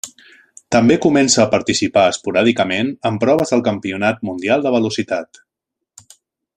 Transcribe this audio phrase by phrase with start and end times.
[0.75, 5.45] També començà a participar esporàdicament en proves del Campionat Mundial de velocitat.